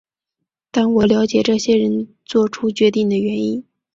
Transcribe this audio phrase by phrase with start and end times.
[0.71, 3.63] 但是我要了解这些人作出决定的原因。